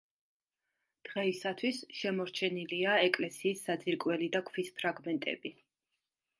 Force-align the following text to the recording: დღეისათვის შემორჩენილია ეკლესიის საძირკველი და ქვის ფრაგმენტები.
დღეისათვის 1.09 1.81
შემორჩენილია 1.99 2.97
ეკლესიის 3.11 3.63
საძირკველი 3.69 4.33
და 4.39 4.45
ქვის 4.51 4.75
ფრაგმენტები. 4.81 5.57